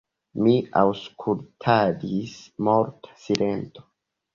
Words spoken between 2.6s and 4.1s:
morta silento.